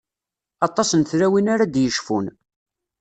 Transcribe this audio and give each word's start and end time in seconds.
Aṭas 0.67 0.89
n 0.93 1.01
tlawin 1.09 1.51
ara 1.53 1.65
d-yecfun. 1.73 2.25